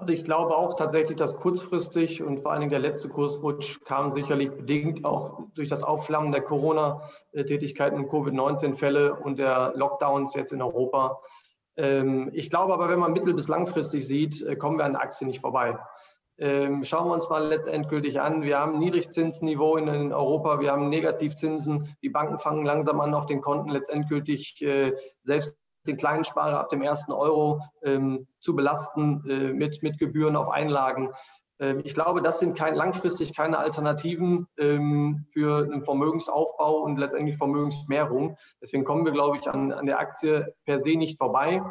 Also 0.00 0.12
ich 0.12 0.22
glaube 0.24 0.56
auch 0.56 0.74
tatsächlich, 0.74 1.16
dass 1.16 1.36
kurzfristig 1.36 2.22
und 2.22 2.38
vor 2.38 2.52
allen 2.52 2.60
Dingen 2.60 2.70
der 2.70 2.78
letzte 2.78 3.08
Kursrutsch 3.08 3.84
kam 3.84 4.12
sicherlich 4.12 4.50
bedingt 4.52 5.04
auch 5.04 5.40
durch 5.54 5.68
das 5.68 5.82
Aufflammen 5.82 6.30
der 6.30 6.42
Corona-Tätigkeiten 6.42 7.98
und 7.98 8.08
Covid-19-Fälle 8.08 9.16
und 9.16 9.40
der 9.40 9.72
Lockdowns 9.74 10.36
jetzt 10.36 10.52
in 10.52 10.62
Europa. 10.62 11.20
Ähm, 11.76 12.30
ich 12.32 12.48
glaube 12.48 12.74
aber, 12.74 12.88
wenn 12.88 13.00
man 13.00 13.12
mittel- 13.12 13.34
bis 13.34 13.48
langfristig 13.48 14.06
sieht, 14.06 14.40
äh, 14.42 14.54
kommen 14.54 14.78
wir 14.78 14.84
an 14.84 14.92
der 14.92 15.02
Aktie 15.02 15.26
nicht 15.26 15.40
vorbei. 15.40 15.76
Ähm, 16.38 16.84
schauen 16.84 17.08
wir 17.08 17.14
uns 17.14 17.28
mal 17.28 17.44
letztendgültig 17.48 18.20
an. 18.20 18.42
Wir 18.42 18.60
haben 18.60 18.78
Niedrigzinsniveau 18.78 19.78
in 19.78 20.12
Europa, 20.12 20.60
wir 20.60 20.70
haben 20.70 20.88
Negativzinsen. 20.90 21.96
Die 22.02 22.08
Banken 22.08 22.38
fangen 22.38 22.64
langsam 22.64 23.00
an, 23.00 23.14
auf 23.14 23.26
den 23.26 23.40
Konten 23.40 23.70
letztendgültig 23.70 24.62
äh, 24.62 24.92
selbst 25.22 25.58
den 25.88 25.96
kleinen 25.96 26.24
Sparer 26.24 26.60
ab 26.60 26.68
dem 26.68 26.82
ersten 26.82 27.12
Euro 27.12 27.60
ähm, 27.82 28.26
zu 28.40 28.54
belasten 28.54 29.24
äh, 29.28 29.52
mit, 29.52 29.82
mit 29.82 29.98
Gebühren 29.98 30.36
auf 30.36 30.48
Einlagen. 30.48 31.10
Ähm, 31.58 31.80
ich 31.84 31.94
glaube, 31.94 32.22
das 32.22 32.38
sind 32.38 32.56
kein, 32.56 32.74
langfristig 32.74 33.34
keine 33.34 33.58
Alternativen 33.58 34.46
ähm, 34.58 35.26
für 35.30 35.64
einen 35.64 35.82
Vermögensaufbau 35.82 36.82
und 36.82 36.98
letztendlich 36.98 37.36
Vermögensmehrung. 37.36 38.36
Deswegen 38.62 38.84
kommen 38.84 39.04
wir, 39.04 39.12
glaube 39.12 39.38
ich, 39.38 39.48
an, 39.48 39.72
an 39.72 39.86
der 39.86 39.98
Aktie 39.98 40.54
per 40.64 40.80
se 40.80 40.96
nicht 40.96 41.18
vorbei. 41.18 41.62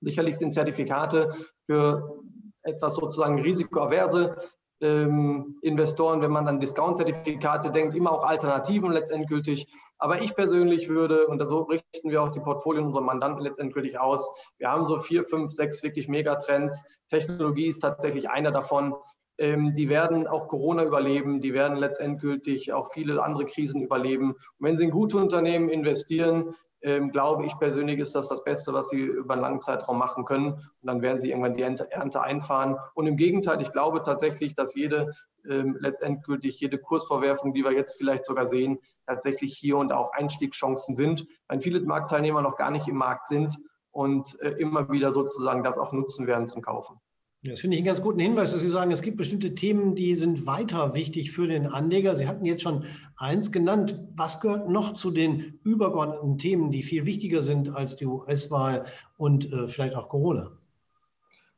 Sicherlich 0.00 0.36
sind 0.36 0.52
Zertifikate 0.52 1.32
für 1.66 2.18
etwas 2.62 2.96
sozusagen 2.96 3.40
risikoaverse 3.40 4.36
ähm, 4.82 5.56
Investoren, 5.62 6.20
wenn 6.20 6.30
man 6.30 6.48
an 6.48 6.60
Discount-Zertifikate 6.60 7.70
denkt, 7.70 7.94
immer 7.96 8.12
auch 8.12 8.24
Alternativen 8.24 8.90
letztendgültig. 8.92 9.72
Aber 9.98 10.20
ich 10.20 10.34
persönlich 10.34 10.88
würde, 10.88 11.26
und 11.28 11.44
so 11.46 11.62
richten 11.62 12.10
wir 12.10 12.22
auch 12.22 12.32
die 12.32 12.40
Portfolien 12.40 12.84
unserer 12.84 13.04
Mandanten 13.04 13.42
letztendgültig 13.42 13.98
aus, 13.98 14.28
wir 14.58 14.70
haben 14.70 14.84
so 14.86 14.98
vier, 14.98 15.24
fünf, 15.24 15.52
sechs 15.52 15.82
wirklich 15.82 16.08
Megatrends. 16.08 16.84
Technologie 17.08 17.68
ist 17.68 17.78
tatsächlich 17.78 18.28
einer 18.28 18.50
davon. 18.50 18.94
Ähm, 19.38 19.74
die 19.74 19.88
werden 19.88 20.26
auch 20.26 20.48
Corona 20.48 20.84
überleben, 20.84 21.40
die 21.40 21.54
werden 21.54 21.76
letztendgültig 21.78 22.72
auch 22.72 22.92
viele 22.92 23.22
andere 23.22 23.46
Krisen 23.46 23.82
überleben. 23.82 24.32
Und 24.32 24.38
wenn 24.58 24.76
Sie 24.76 24.84
in 24.84 24.90
gute 24.90 25.16
Unternehmen 25.16 25.68
investieren, 25.68 26.54
ähm, 26.82 27.10
glaube 27.10 27.46
ich 27.46 27.56
persönlich, 27.58 27.98
ist 27.98 28.14
das 28.14 28.28
das 28.28 28.44
Beste, 28.44 28.72
was 28.72 28.88
sie 28.88 29.00
über 29.00 29.34
einen 29.34 29.42
langen 29.42 29.60
Zeitraum 29.60 29.98
machen 29.98 30.24
können. 30.24 30.52
Und 30.52 30.62
dann 30.82 31.02
werden 31.02 31.18
sie 31.18 31.30
irgendwann 31.30 31.54
die 31.54 31.62
Ernte 31.62 32.22
einfahren. 32.22 32.76
Und 32.94 33.06
im 33.06 33.16
Gegenteil, 33.16 33.60
ich 33.60 33.72
glaube 33.72 34.02
tatsächlich, 34.02 34.54
dass 34.54 34.74
jede 34.74 35.14
ähm, 35.48 35.76
letztendgültig 35.78 36.60
jede 36.60 36.78
Kursverwerfung, 36.78 37.52
die 37.52 37.64
wir 37.64 37.72
jetzt 37.72 37.96
vielleicht 37.96 38.24
sogar 38.24 38.46
sehen, 38.46 38.78
tatsächlich 39.06 39.56
hier 39.56 39.76
und 39.76 39.92
auch 39.92 40.12
Einstiegschancen 40.12 40.94
sind, 40.94 41.26
weil 41.48 41.60
viele 41.60 41.80
Marktteilnehmer 41.80 42.42
noch 42.42 42.56
gar 42.56 42.70
nicht 42.70 42.88
im 42.88 42.96
Markt 42.96 43.28
sind 43.28 43.58
und 43.90 44.38
äh, 44.40 44.50
immer 44.50 44.90
wieder 44.90 45.12
sozusagen 45.12 45.64
das 45.64 45.78
auch 45.78 45.92
nutzen 45.92 46.26
werden 46.26 46.46
zum 46.46 46.62
Kaufen. 46.62 47.00
Das 47.44 47.60
finde 47.60 47.74
ich 47.74 47.80
einen 47.80 47.86
ganz 47.86 48.00
guten 48.00 48.20
Hinweis, 48.20 48.52
dass 48.52 48.62
Sie 48.62 48.68
sagen, 48.68 48.92
es 48.92 49.02
gibt 49.02 49.16
bestimmte 49.16 49.56
Themen, 49.56 49.96
die 49.96 50.14
sind 50.14 50.46
weiter 50.46 50.94
wichtig 50.94 51.32
für 51.32 51.48
den 51.48 51.66
Anleger. 51.66 52.14
Sie 52.14 52.28
hatten 52.28 52.44
jetzt 52.44 52.62
schon 52.62 52.84
eins 53.16 53.50
genannt. 53.50 53.98
Was 54.14 54.40
gehört 54.40 54.68
noch 54.68 54.92
zu 54.92 55.10
den 55.10 55.58
übergeordneten 55.64 56.38
Themen, 56.38 56.70
die 56.70 56.84
viel 56.84 57.04
wichtiger 57.04 57.42
sind 57.42 57.74
als 57.74 57.96
die 57.96 58.06
US-Wahl 58.06 58.84
und 59.16 59.52
äh, 59.52 59.66
vielleicht 59.66 59.96
auch 59.96 60.08
Corona? 60.08 60.52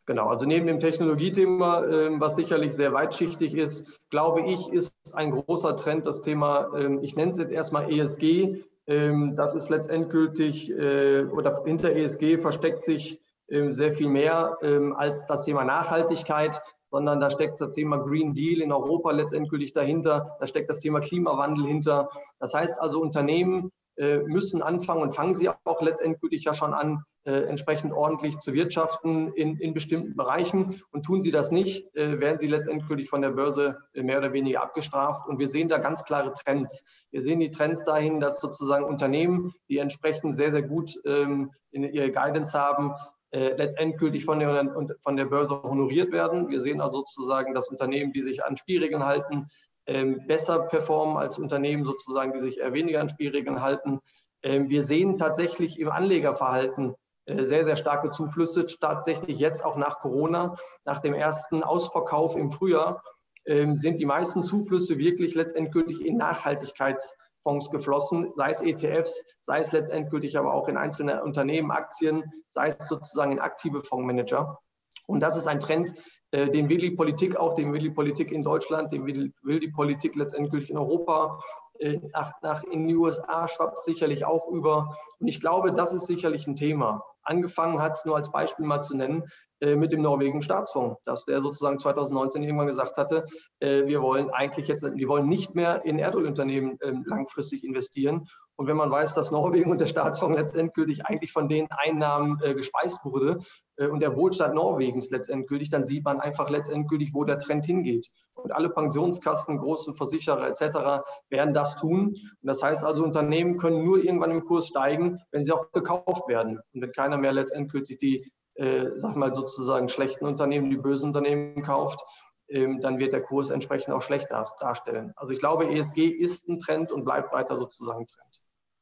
Genau, 0.06 0.28
also 0.28 0.46
neben 0.46 0.66
dem 0.66 0.80
Technologiethema, 0.80 1.84
äh, 1.84 2.18
was 2.18 2.36
sicherlich 2.36 2.72
sehr 2.72 2.94
weitschichtig 2.94 3.52
ist, 3.52 3.86
glaube 4.08 4.40
ich, 4.40 4.68
ist 4.72 4.96
ein 5.12 5.32
großer 5.32 5.76
Trend 5.76 6.06
das 6.06 6.22
Thema, 6.22 6.74
äh, 6.74 6.98
ich 7.02 7.14
nenne 7.14 7.32
es 7.32 7.38
jetzt 7.38 7.52
erstmal 7.52 7.92
ESG. 7.92 8.64
Ähm, 8.86 9.36
das 9.36 9.54
ist 9.54 9.68
letztendgültig 9.68 10.70
äh, 10.70 11.24
oder 11.24 11.62
hinter 11.66 11.94
ESG 11.94 12.38
versteckt 12.38 12.84
sich 12.84 13.14
ähm, 13.14 13.24
sehr 13.70 13.92
viel 13.92 14.08
mehr 14.08 14.58
ähm, 14.62 14.94
als 14.94 15.26
das 15.26 15.44
Thema 15.44 15.64
Nachhaltigkeit, 15.64 16.60
sondern 16.90 17.20
da 17.20 17.30
steckt 17.30 17.60
das 17.60 17.74
Thema 17.74 17.98
Green 17.98 18.34
Deal 18.34 18.60
in 18.60 18.72
Europa 18.72 19.10
letztendlich 19.10 19.72
dahinter, 19.72 20.36
da 20.38 20.46
steckt 20.46 20.70
das 20.70 20.80
Thema 20.80 21.00
Klimawandel 21.00 21.66
hinter. 21.66 22.08
Das 22.38 22.54
heißt 22.54 22.80
also, 22.80 23.00
Unternehmen 23.00 23.72
äh, 23.96 24.18
müssen 24.18 24.62
anfangen 24.62 25.02
und 25.02 25.14
fangen 25.14 25.34
sie 25.34 25.48
auch 25.48 25.82
letztendlich 25.82 26.44
ja 26.44 26.54
schon 26.54 26.74
an, 26.74 27.04
äh, 27.24 27.44
entsprechend 27.44 27.92
ordentlich 27.92 28.38
zu 28.38 28.52
wirtschaften 28.52 29.32
in, 29.34 29.56
in 29.56 29.72
bestimmten 29.72 30.16
Bereichen. 30.16 30.82
Und 30.90 31.04
tun 31.04 31.22
sie 31.22 31.30
das 31.30 31.50
nicht, 31.50 31.94
äh, 31.96 32.20
werden 32.20 32.38
sie 32.38 32.48
letztendlich 32.48 33.08
von 33.08 33.22
der 33.22 33.30
Börse 33.30 33.78
mehr 33.94 34.18
oder 34.18 34.32
weniger 34.32 34.62
abgestraft. 34.62 35.26
Und 35.28 35.38
wir 35.38 35.48
sehen 35.48 35.68
da 35.68 35.78
ganz 35.78 36.04
klare 36.04 36.32
Trends. 36.32 36.84
Wir 37.10 37.22
sehen 37.22 37.40
die 37.40 37.50
Trends 37.50 37.82
dahin, 37.84 38.20
dass 38.20 38.40
sozusagen 38.40 38.84
Unternehmen, 38.84 39.52
die 39.68 39.78
entsprechend 39.78 40.36
sehr, 40.36 40.50
sehr 40.50 40.62
gut 40.62 40.98
ähm, 41.04 41.52
in 41.70 41.84
ihre 41.84 42.10
Guidance 42.10 42.58
haben, 42.58 42.92
äh, 43.34 43.56
letztendgültig 43.56 44.24
von 44.24 44.38
der, 44.38 44.72
von 44.98 45.16
der 45.16 45.24
Börse 45.24 45.60
honoriert 45.64 46.12
werden. 46.12 46.50
Wir 46.50 46.60
sehen 46.60 46.80
also 46.80 46.98
sozusagen, 46.98 47.52
dass 47.52 47.68
Unternehmen, 47.68 48.12
die 48.12 48.22
sich 48.22 48.44
an 48.44 48.56
Spielregeln 48.56 49.04
halten, 49.04 49.46
ähm, 49.86 50.24
besser 50.28 50.60
performen 50.60 51.16
als 51.16 51.36
Unternehmen 51.36 51.84
sozusagen, 51.84 52.32
die 52.32 52.38
sich 52.38 52.60
eher 52.60 52.72
weniger 52.72 53.00
an 53.00 53.08
Spielregeln 53.08 53.60
halten. 53.60 53.98
Ähm, 54.44 54.70
wir 54.70 54.84
sehen 54.84 55.16
tatsächlich 55.16 55.80
im 55.80 55.90
Anlegerverhalten 55.90 56.94
äh, 57.26 57.42
sehr, 57.42 57.64
sehr 57.64 57.74
starke 57.74 58.10
Zuflüsse, 58.10 58.66
tatsächlich 58.66 59.40
jetzt 59.40 59.64
auch 59.64 59.76
nach 59.76 59.98
Corona, 59.98 60.54
nach 60.84 61.00
dem 61.00 61.12
ersten 61.12 61.64
Ausverkauf 61.64 62.36
im 62.36 62.52
Frühjahr, 62.52 63.02
ähm, 63.46 63.74
sind 63.74 63.98
die 63.98 64.06
meisten 64.06 64.44
Zuflüsse 64.44 64.96
wirklich 64.96 65.34
letztendgültig 65.34 66.06
in 66.06 66.22
Nachhaltigkeits- 66.22 67.14
Fonds 67.44 67.70
geflossen, 67.70 68.32
sei 68.34 68.50
es 68.50 68.62
ETFs, 68.62 69.24
sei 69.40 69.60
es 69.60 69.70
letztendgültig 69.70 70.36
aber 70.36 70.52
auch 70.52 70.66
in 70.66 70.76
einzelne 70.76 71.22
Unternehmen, 71.22 71.70
Aktien, 71.70 72.24
sei 72.48 72.68
es 72.68 72.88
sozusagen 72.88 73.32
in 73.32 73.38
aktive 73.38 73.82
Fondsmanager. 73.82 74.58
Und 75.06 75.20
das 75.20 75.36
ist 75.36 75.46
ein 75.46 75.60
Trend, 75.60 75.94
äh, 76.32 76.50
den 76.50 76.68
will 76.68 76.78
die 76.78 76.90
Politik 76.90 77.36
auch, 77.36 77.54
den 77.54 77.72
will 77.72 77.80
die 77.80 77.90
Politik 77.90 78.32
in 78.32 78.42
Deutschland, 78.42 78.92
den 78.92 79.06
will, 79.06 79.60
die 79.60 79.68
Politik 79.68 80.16
letztendlich 80.16 80.70
in 80.70 80.78
Europa, 80.78 81.40
äh, 81.78 82.00
nach, 82.12 82.32
nach 82.42 82.64
in 82.64 82.88
die 82.88 82.96
USA 82.96 83.46
schwappt 83.46 83.78
sicherlich 83.78 84.24
auch 84.24 84.48
über. 84.48 84.96
Und 85.20 85.28
ich 85.28 85.40
glaube, 85.40 85.72
das 85.72 85.92
ist 85.92 86.06
sicherlich 86.06 86.46
ein 86.46 86.56
Thema. 86.56 87.04
Angefangen 87.24 87.80
hat 87.80 87.92
es 87.92 88.04
nur 88.04 88.16
als 88.16 88.30
Beispiel 88.30 88.66
mal 88.66 88.80
zu 88.80 88.96
nennen 88.96 89.24
äh, 89.60 89.76
mit 89.76 89.92
dem 89.92 90.02
Norwegen 90.02 90.42
Staatsfonds, 90.42 91.00
dass 91.04 91.24
der 91.24 91.40
sozusagen 91.42 91.78
2019 91.78 92.42
irgendwann 92.42 92.66
gesagt 92.66 92.96
hatte, 92.96 93.24
äh, 93.60 93.86
wir 93.86 94.02
wollen 94.02 94.30
eigentlich 94.30 94.68
jetzt, 94.68 94.84
wir 94.84 95.08
wollen 95.08 95.28
nicht 95.28 95.54
mehr 95.54 95.84
in 95.84 95.98
Erdölunternehmen 95.98 96.80
äh, 96.80 96.92
langfristig 97.04 97.64
investieren. 97.64 98.28
Und 98.56 98.66
wenn 98.66 98.76
man 98.76 98.90
weiß, 98.90 99.14
dass 99.14 99.30
Norwegen 99.30 99.70
und 99.70 99.80
der 99.80 99.86
Staatsfonds 99.86 100.38
letztendgültig 100.38 101.06
eigentlich 101.06 101.32
von 101.32 101.48
den 101.48 101.66
Einnahmen 101.70 102.38
äh, 102.42 102.54
gespeist 102.54 103.04
wurde 103.04 103.40
äh, 103.76 103.88
und 103.88 104.00
der 104.00 104.16
Wohlstand 104.16 104.54
Norwegens 104.54 105.10
letztendgültig, 105.10 105.70
dann 105.70 105.86
sieht 105.86 106.04
man 106.04 106.20
einfach 106.20 106.50
letztendgültig, 106.50 107.14
wo 107.14 107.24
der 107.24 107.40
Trend 107.40 107.64
hingeht. 107.64 108.08
Und 108.34 108.52
alle 108.52 108.70
Pensionskassen, 108.70 109.58
großen 109.58 109.94
Versicherer 109.94 110.46
etc. 110.48 111.04
werden 111.30 111.54
das 111.54 111.76
tun. 111.76 112.08
Und 112.08 112.18
das 112.42 112.62
heißt 112.62 112.84
also, 112.84 113.02
Unternehmen 113.02 113.58
können 113.58 113.84
nur 113.84 113.98
irgendwann 114.02 114.30
im 114.30 114.44
Kurs 114.44 114.68
steigen, 114.68 115.20
wenn 115.32 115.44
sie 115.44 115.52
auch 115.52 115.72
gekauft 115.72 116.28
werden. 116.28 116.60
Und 116.72 116.82
wenn 116.82 116.92
keiner 116.92 117.16
mehr 117.16 117.32
letztendgültig 117.32 117.98
die 117.98 118.30
äh, 118.54 118.90
sag 118.94 119.16
mal 119.16 119.34
sozusagen 119.34 119.88
schlechten 119.88 120.26
Unternehmen, 120.26 120.70
die 120.70 120.76
bösen 120.76 121.06
Unternehmen 121.06 121.62
kauft, 121.62 122.00
ähm, 122.48 122.80
dann 122.80 122.98
wird 122.98 123.12
der 123.12 123.22
Kurs 123.22 123.50
entsprechend 123.50 123.94
auch 123.94 124.02
schlecht 124.02 124.30
dar 124.30 124.54
darstellen. 124.60 125.12
Also 125.16 125.32
ich 125.32 125.38
glaube, 125.38 125.68
ESG 125.68 126.06
ist 126.06 126.48
ein 126.48 126.58
Trend 126.58 126.92
und 126.92 127.04
bleibt 127.04 127.32
weiter 127.32 127.56
sozusagen 127.56 128.06
Trend. 128.06 128.33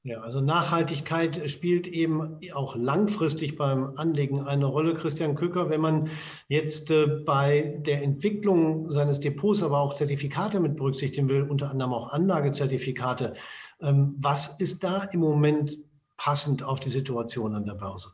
Ja, 0.04 0.20
also 0.20 0.40
Nachhaltigkeit 0.40 1.48
spielt 1.48 1.86
eben 1.86 2.40
auch 2.54 2.74
langfristig 2.74 3.56
beim 3.56 3.96
Anlegen 3.96 4.40
eine 4.40 4.66
Rolle. 4.66 4.94
Christian 4.94 5.36
Köcker, 5.36 5.70
wenn 5.70 5.80
man 5.80 6.10
jetzt 6.48 6.90
äh, 6.90 7.06
bei 7.06 7.78
der 7.86 8.02
Entwicklung 8.02 8.90
seines 8.90 9.20
Depots 9.20 9.62
aber 9.62 9.78
auch 9.78 9.94
Zertifikate 9.94 10.58
mit 10.58 10.74
berücksichtigen 10.74 11.28
will, 11.28 11.42
unter 11.42 11.70
anderem 11.70 11.92
auch 11.92 12.12
Anlagezertifikate, 12.12 13.34
ähm, 13.80 14.16
was 14.18 14.58
ist 14.58 14.82
da 14.82 15.04
im 15.04 15.20
Moment 15.20 15.78
passend 16.16 16.64
auf 16.64 16.80
die 16.80 16.90
Situation 16.90 17.54
an 17.54 17.64
der 17.64 17.74
Börse? 17.74 18.08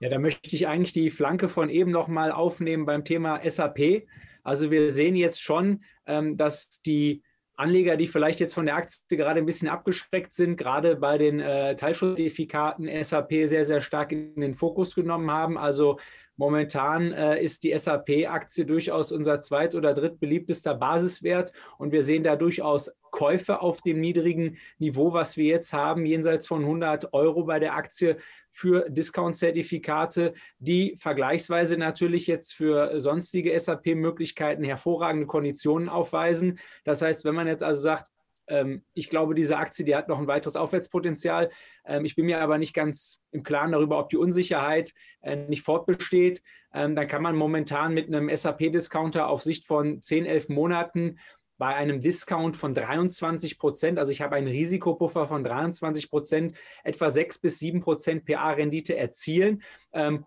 Ja, 0.00 0.10
da 0.10 0.18
möchte 0.18 0.54
ich 0.54 0.68
eigentlich 0.68 0.92
die 0.92 1.08
Flanke 1.08 1.48
von 1.48 1.70
eben 1.70 1.90
nochmal 1.90 2.30
aufnehmen 2.30 2.84
beim 2.84 3.06
Thema 3.06 3.40
SAP. 3.42 4.06
Also 4.44 4.70
wir 4.70 4.90
sehen 4.90 5.16
jetzt 5.16 5.42
schon, 5.42 5.82
ähm, 6.04 6.36
dass 6.36 6.82
die 6.82 7.22
Anleger, 7.58 7.96
die 7.96 8.06
vielleicht 8.06 8.40
jetzt 8.40 8.54
von 8.54 8.66
der 8.66 8.76
Aktie 8.76 9.16
gerade 9.16 9.40
ein 9.40 9.46
bisschen 9.46 9.68
abgeschreckt 9.68 10.32
sind, 10.32 10.56
gerade 10.56 10.96
bei 10.96 11.18
den 11.18 11.40
äh, 11.40 11.74
Teilschutzifikaten 11.76 12.88
SAP 13.02 13.32
sehr, 13.44 13.64
sehr 13.64 13.80
stark 13.80 14.12
in 14.12 14.40
den 14.40 14.54
Fokus 14.54 14.94
genommen 14.94 15.30
haben. 15.30 15.58
Also 15.58 15.98
Momentan 16.38 17.12
äh, 17.12 17.42
ist 17.42 17.64
die 17.64 17.76
SAP-Aktie 17.76 18.64
durchaus 18.64 19.10
unser 19.10 19.40
zweit- 19.40 19.74
oder 19.74 19.92
drittbeliebtester 19.92 20.72
Basiswert 20.72 21.52
und 21.78 21.90
wir 21.90 22.04
sehen 22.04 22.22
da 22.22 22.36
durchaus 22.36 22.92
Käufe 23.10 23.60
auf 23.60 23.80
dem 23.80 24.00
niedrigen 24.00 24.58
Niveau, 24.78 25.12
was 25.12 25.36
wir 25.36 25.46
jetzt 25.46 25.72
haben, 25.72 26.06
jenseits 26.06 26.46
von 26.46 26.62
100 26.62 27.12
Euro 27.12 27.44
bei 27.44 27.58
der 27.58 27.74
Aktie 27.74 28.16
für 28.50 28.88
Discount-Zertifikate, 28.90 30.34
die 30.58 30.96
vergleichsweise 30.96 31.76
natürlich 31.76 32.26
jetzt 32.26 32.52
für 32.54 33.00
sonstige 33.00 33.58
SAP-Möglichkeiten 33.58 34.64
hervorragende 34.64 35.26
Konditionen 35.26 35.88
aufweisen. 35.88 36.58
Das 36.84 37.02
heißt, 37.02 37.24
wenn 37.24 37.34
man 37.34 37.46
jetzt 37.46 37.62
also 37.62 37.80
sagt, 37.80 38.10
ähm, 38.48 38.82
ich 38.94 39.10
glaube, 39.10 39.34
diese 39.34 39.56
Aktie, 39.56 39.84
die 39.84 39.94
hat 39.94 40.08
noch 40.08 40.18
ein 40.18 40.26
weiteres 40.26 40.56
Aufwärtspotenzial. 40.56 41.50
Ähm, 41.84 42.04
ich 42.04 42.16
bin 42.16 42.26
mir 42.26 42.40
aber 42.40 42.58
nicht 42.58 42.74
ganz 42.74 43.20
im 43.30 43.42
Klaren 43.42 43.72
darüber, 43.72 43.98
ob 43.98 44.08
die 44.08 44.16
Unsicherheit 44.16 44.92
äh, 45.20 45.36
nicht 45.36 45.62
fortbesteht. 45.62 46.42
Ähm, 46.72 46.96
dann 46.96 47.08
kann 47.08 47.22
man 47.22 47.36
momentan 47.36 47.94
mit 47.94 48.08
einem 48.08 48.34
SAP-Discounter 48.34 49.28
auf 49.28 49.42
Sicht 49.42 49.66
von 49.66 50.02
10, 50.02 50.26
11 50.26 50.48
Monaten 50.48 51.18
bei 51.58 51.74
einem 51.74 52.00
Discount 52.00 52.56
von 52.56 52.72
23 52.72 53.58
Prozent, 53.58 53.98
also 53.98 54.12
ich 54.12 54.22
habe 54.22 54.36
einen 54.36 54.48
Risikopuffer 54.48 55.26
von 55.26 55.44
23 55.44 56.08
Prozent, 56.08 56.54
etwa 56.84 57.10
6 57.10 57.38
bis 57.38 57.58
7 57.58 57.80
Prozent 57.80 58.24
PA-Rendite 58.24 58.96
erzielen, 58.96 59.62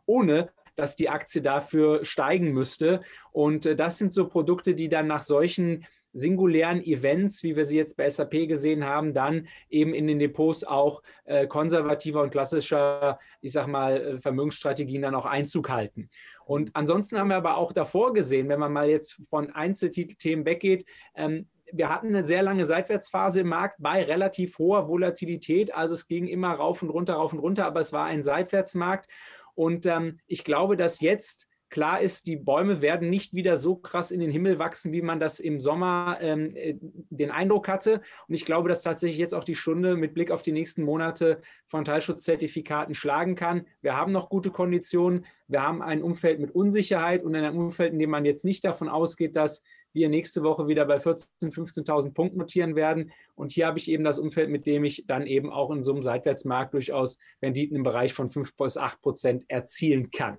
ohne 0.05 0.51
dass 0.75 0.95
die 0.95 1.09
Aktie 1.09 1.41
dafür 1.41 2.05
steigen 2.05 2.51
müsste. 2.51 3.01
Und 3.31 3.65
äh, 3.65 3.75
das 3.75 3.97
sind 3.97 4.13
so 4.13 4.27
Produkte, 4.27 4.73
die 4.73 4.89
dann 4.89 5.07
nach 5.07 5.23
solchen 5.23 5.85
singulären 6.13 6.81
Events, 6.83 7.43
wie 7.43 7.55
wir 7.55 7.65
sie 7.65 7.77
jetzt 7.77 7.97
bei 7.97 8.09
SAP 8.09 8.47
gesehen 8.47 8.85
haben, 8.85 9.13
dann 9.13 9.47
eben 9.69 9.93
in 9.93 10.07
den 10.07 10.19
Depots 10.19 10.63
auch 10.63 11.01
äh, 11.25 11.47
konservativer 11.47 12.21
und 12.21 12.31
klassischer, 12.31 13.19
ich 13.41 13.51
sag 13.53 13.67
mal, 13.67 13.97
äh, 13.97 14.19
Vermögensstrategien 14.19 15.01
dann 15.01 15.15
auch 15.15 15.25
Einzug 15.25 15.69
halten. 15.69 16.09
Und 16.45 16.75
ansonsten 16.75 17.17
haben 17.17 17.29
wir 17.29 17.37
aber 17.37 17.57
auch 17.57 17.71
davor 17.71 18.13
gesehen, 18.13 18.49
wenn 18.49 18.59
man 18.59 18.73
mal 18.73 18.89
jetzt 18.89 19.19
von 19.29 19.51
Einzelthemen 19.51 20.45
weggeht, 20.45 20.85
ähm, 21.15 21.47
wir 21.73 21.89
hatten 21.89 22.07
eine 22.07 22.27
sehr 22.27 22.43
lange 22.43 22.65
Seitwärtsphase 22.65 23.41
im 23.41 23.47
Markt 23.47 23.77
bei 23.79 24.03
relativ 24.03 24.57
hoher 24.57 24.89
Volatilität. 24.89 25.73
Also 25.73 25.93
es 25.93 26.07
ging 26.07 26.27
immer 26.27 26.51
rauf 26.51 26.83
und 26.83 26.89
runter, 26.89 27.13
rauf 27.13 27.33
und 27.33 27.39
runter, 27.39 27.65
aber 27.65 27.79
es 27.79 27.93
war 27.93 28.05
ein 28.05 28.23
Seitwärtsmarkt. 28.23 29.09
Und 29.55 29.85
ähm, 29.85 30.19
ich 30.27 30.43
glaube, 30.43 30.77
dass 30.77 31.01
jetzt 31.01 31.47
Klar 31.71 32.01
ist, 32.01 32.27
die 32.27 32.35
Bäume 32.35 32.81
werden 32.81 33.09
nicht 33.09 33.33
wieder 33.33 33.55
so 33.55 33.77
krass 33.77 34.11
in 34.11 34.19
den 34.19 34.29
Himmel 34.29 34.59
wachsen, 34.59 34.91
wie 34.91 35.01
man 35.01 35.21
das 35.21 35.39
im 35.39 35.61
Sommer 35.61 36.17
ähm, 36.19 36.53
äh, 36.53 36.75
den 37.09 37.31
Eindruck 37.31 37.69
hatte. 37.69 38.01
Und 38.27 38.35
ich 38.35 38.43
glaube, 38.43 38.67
dass 38.67 38.81
tatsächlich 38.81 39.17
jetzt 39.17 39.33
auch 39.33 39.45
die 39.45 39.55
Stunde 39.55 39.95
mit 39.95 40.13
Blick 40.13 40.31
auf 40.31 40.41
die 40.41 40.51
nächsten 40.51 40.83
Monate 40.83 41.41
von 41.67 41.85
Teilschutzzertifikaten 41.85 42.93
schlagen 42.93 43.35
kann. 43.35 43.65
Wir 43.81 43.95
haben 43.95 44.11
noch 44.11 44.27
gute 44.27 44.51
Konditionen. 44.51 45.25
Wir 45.47 45.63
haben 45.63 45.81
ein 45.81 46.03
Umfeld 46.03 46.41
mit 46.41 46.51
Unsicherheit 46.51 47.23
und 47.23 47.35
in 47.35 47.45
einem 47.45 47.57
Umfeld, 47.57 47.93
in 47.93 47.99
dem 47.99 48.09
man 48.09 48.25
jetzt 48.25 48.43
nicht 48.43 48.65
davon 48.65 48.89
ausgeht, 48.89 49.37
dass 49.37 49.63
wir 49.93 50.09
nächste 50.09 50.43
Woche 50.43 50.67
wieder 50.67 50.83
bei 50.83 50.97
14.000, 50.97 51.53
15.000 51.53 52.13
Punkten 52.13 52.37
notieren 52.37 52.75
werden. 52.75 53.13
Und 53.35 53.53
hier 53.53 53.67
habe 53.67 53.79
ich 53.79 53.89
eben 53.89 54.03
das 54.03 54.19
Umfeld, 54.19 54.49
mit 54.49 54.65
dem 54.65 54.83
ich 54.83 55.05
dann 55.07 55.25
eben 55.25 55.49
auch 55.49 55.71
in 55.71 55.83
so 55.83 55.93
einem 55.93 56.03
Seitwärtsmarkt 56.03 56.73
durchaus 56.73 57.17
Renditen 57.41 57.77
im 57.77 57.83
Bereich 57.83 58.13
von 58.13 58.27
5 58.27 58.57
bis 58.57 58.75
8 58.75 59.01
Prozent 59.01 59.45
erzielen 59.47 60.11
kann. 60.11 60.37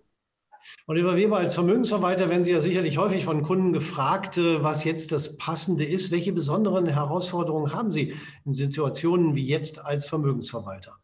Oliver 0.86 1.16
Weber, 1.16 1.38
als 1.38 1.54
Vermögensverwalter 1.54 2.28
werden 2.28 2.44
Sie 2.44 2.52
ja 2.52 2.60
sicherlich 2.60 2.98
häufig 2.98 3.24
von 3.24 3.42
Kunden 3.42 3.72
gefragt, 3.72 4.38
äh, 4.38 4.62
was 4.62 4.84
jetzt 4.84 5.12
das 5.12 5.36
Passende 5.36 5.84
ist. 5.84 6.10
Welche 6.10 6.32
besonderen 6.32 6.86
Herausforderungen 6.86 7.74
haben 7.74 7.92
Sie 7.92 8.14
in 8.44 8.52
Situationen 8.52 9.36
wie 9.36 9.44
jetzt 9.44 9.84
als 9.84 10.06
Vermögensverwalter? 10.06 10.98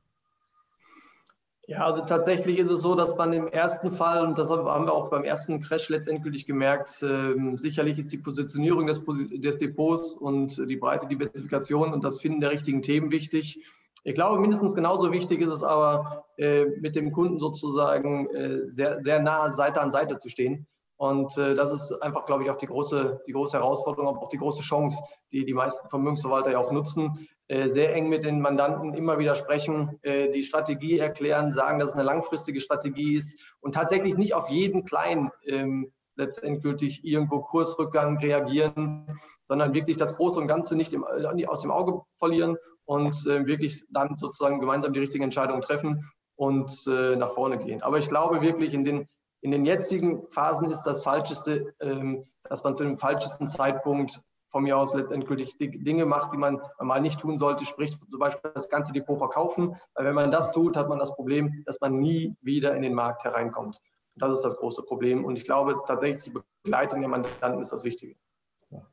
Ja, 1.69 1.85
also 1.85 2.01
tatsächlich 2.01 2.59
ist 2.59 2.71
es 2.71 2.81
so, 2.81 2.95
dass 2.95 3.15
man 3.17 3.35
im 3.35 3.47
ersten 3.47 3.93
Fall, 3.93 4.25
und 4.25 4.39
das 4.39 4.49
haben 4.49 4.87
wir 4.87 4.93
auch 4.95 5.11
beim 5.11 5.23
ersten 5.23 5.61
Crash 5.61 5.91
letztendlich 5.91 6.47
gemerkt, 6.47 7.03
äh, 7.03 7.35
sicherlich 7.57 7.99
ist 7.99 8.11
die 8.11 8.17
Positionierung 8.17 8.87
des, 8.87 9.03
des 9.05 9.59
Depots 9.59 10.15
und 10.15 10.57
die 10.67 10.77
breite 10.77 11.07
Diversifikation 11.07 11.93
und 11.93 12.05
das 12.05 12.23
Finden 12.23 12.41
der 12.41 12.53
richtigen 12.53 12.81
Themen 12.81 13.11
wichtig. 13.11 13.61
Ich 14.05 14.15
glaube, 14.15 14.39
mindestens 14.39 14.75
genauso 14.75 15.13
wichtig 15.13 15.41
ist 15.41 15.53
es 15.53 15.65
aber, 15.65 16.25
äh, 16.37 16.65
mit 16.65 16.97
dem 16.97 17.13
Kunden 17.13 17.39
sozusagen 17.39 18.29
äh, 18.31 18.71
sehr, 18.71 19.03
sehr 19.03 19.21
nah 19.21 19.53
Seite 19.53 19.81
an 19.81 19.91
Seite 19.91 20.19
zu 20.19 20.29
stehen. 20.29 20.67
Und 20.97 21.37
äh, 21.39 21.55
das 21.55 21.73
ist 21.73 21.93
einfach, 22.03 22.27
glaube 22.27 22.43
ich, 22.43 22.51
auch 22.51 22.57
die 22.57 22.67
große, 22.67 23.23
die 23.27 23.33
große 23.33 23.57
Herausforderung, 23.57 24.09
aber 24.09 24.23
auch 24.23 24.31
die 24.31 24.37
große 24.37 24.63
Chance, 24.63 25.01
die 25.31 25.45
die 25.45 25.55
meisten 25.55 25.89
Vermögensverwalter 25.89 26.51
ja 26.51 26.59
auch 26.59 26.73
nutzen. 26.73 27.29
Äh, 27.47 27.69
sehr 27.69 27.95
eng 27.95 28.09
mit 28.09 28.25
den 28.25 28.41
Mandanten 28.41 28.95
immer 28.95 29.19
wieder 29.19 29.35
sprechen, 29.35 29.99
äh, 30.03 30.31
die 30.31 30.43
Strategie 30.43 30.99
erklären, 30.99 31.53
sagen, 31.53 31.79
dass 31.79 31.91
es 31.91 31.95
eine 31.95 32.03
langfristige 32.03 32.61
Strategie 32.61 33.17
ist 33.17 33.41
und 33.61 33.75
tatsächlich 33.75 34.17
nicht 34.17 34.35
auf 34.35 34.49
jeden 34.51 34.85
kleinen 34.85 35.31
ähm, 35.47 35.93
letztendgültig 36.17 37.05
irgendwo 37.05 37.41
Kursrückgang 37.41 38.19
reagieren, 38.19 39.19
sondern 39.49 39.75
wirklich 39.75 39.97
das 39.97 40.17
Große 40.17 40.39
und 40.39 40.47
Ganze 40.47 40.77
nicht 40.77 40.93
im, 40.93 41.05
aus 41.05 41.63
dem 41.63 41.71
Auge 41.71 42.03
verlieren 42.13 42.57
und 42.85 43.15
äh, 43.27 43.47
wirklich 43.47 43.85
dann 43.91 44.17
sozusagen 44.17 44.61
gemeinsam 44.61 44.93
die 44.93 45.01
richtigen 45.01 45.25
Entscheidungen 45.25 45.63
treffen 45.63 46.11
und 46.37 46.71
äh, 46.87 47.17
nach 47.17 47.33
vorne 47.33 47.59
gehen. 47.59 47.83
Aber 47.83 47.99
ich 47.99 48.09
glaube 48.09 48.41
wirklich, 48.41 48.73
in 48.73 48.85
den, 48.85 49.09
in 49.41 49.51
den 49.51 49.65
jetzigen 49.65 50.29
Phasen 50.31 50.71
ist 50.71 50.85
das 50.85 51.03
Falscheste, 51.03 51.75
ähm, 51.81 52.25
dass 52.45 52.63
man 52.63 52.77
zu 52.77 52.85
dem 52.85 52.99
falschesten 52.99 53.49
Zeitpunkt 53.49 54.23
von 54.51 54.63
mir 54.63 54.79
aus 54.79 54.95
letztendlich 54.95 55.59
Dinge 55.59 56.07
macht, 56.07 56.33
die 56.33 56.39
man 56.39 56.61
mal 56.81 57.01
nicht 57.01 57.21
tun 57.21 57.37
sollte, 57.37 57.65
sprich 57.67 57.99
zum 57.99 58.19
Beispiel 58.19 58.51
das 58.55 58.71
ganze 58.71 58.93
Depot 58.93 59.19
verkaufen. 59.19 59.77
Weil 59.95 60.07
wenn 60.07 60.15
man 60.15 60.31
das 60.31 60.53
tut, 60.53 60.77
hat 60.77 60.89
man 60.89 60.99
das 60.99 61.15
Problem, 61.15 61.63
dass 61.67 61.81
man 61.81 61.99
nie 61.99 62.35
wieder 62.41 62.75
in 62.75 62.83
den 62.83 62.95
Markt 62.95 63.25
hereinkommt. 63.25 63.79
Das 64.17 64.33
ist 64.33 64.43
das 64.43 64.57
große 64.57 64.83
Problem. 64.85 65.25
Und 65.25 65.37
ich 65.37 65.45
glaube 65.45 65.81
tatsächlich, 65.87 66.25
die 66.25 66.41
Begleitung 66.63 67.01
der 67.01 67.11
Mandanten 67.11 67.61
ist 67.61 67.73
das 67.73 67.85
Wichtige. 67.85 68.17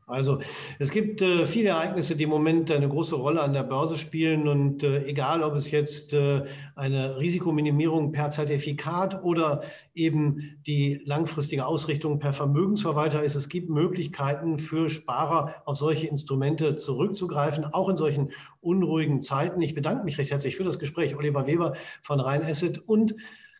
Also 0.08 0.40
es 0.78 0.92
gibt 0.92 1.22
äh, 1.22 1.46
viele 1.48 1.70
Ereignisse, 1.70 2.16
die 2.16 2.26
im 2.26 2.30
Moment 2.30 2.72
eine 2.72 2.88
große 2.88 3.16
Rolle 3.16 3.42
an 3.42 3.54
der 3.54 3.64
Börse 3.64 3.98
spielen 3.98 4.48
und 4.48 4.84
äh, 4.84 5.04
egal, 5.06 5.42
ob 5.44 5.56
es 5.56 5.72
jetzt 5.72 6.14
äh, 6.14 6.44
eine 6.76 7.18
Risikominimierung 7.18 8.12
per 8.12 8.30
Zertifikat 8.30 9.24
oder 9.24 9.64
eben 9.96 10.62
die 10.68 11.02
langfristige 11.06 11.66
Ausrichtung 11.66 12.20
per 12.20 12.34
Vermögensverwalter 12.34 13.24
ist, 13.24 13.34
es 13.34 13.50
gibt 13.50 13.70
Möglichkeiten 13.70 14.60
für 14.60 14.90
Sparer 14.90 15.56
auf 15.66 15.76
solche 15.76 16.08
Instrumente 16.08 16.76
zurückzugreifen, 16.76 17.66
auch 17.66 17.90
in 17.90 17.98
solchen 17.98 18.32
unruhigen 18.62 19.24
Zeiten. 19.24 19.60
Ich 19.62 19.74
bedanke 19.74 20.06
mich 20.06 20.20
recht 20.20 20.32
herzlich 20.32 20.56
für 20.56 20.64
das 20.64 20.78
Gespräch, 20.78 21.16
Oliver 21.16 21.48
Weber 21.48 21.74
von 22.04 22.20
Rhein 22.20 22.44
Asset 22.44 22.78
und 22.78 23.16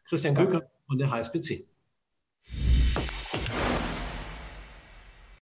Christian 0.08 0.36
Köcker 0.36 0.70
von 0.88 1.00
der 1.00 1.10
HSBC. 1.10 1.66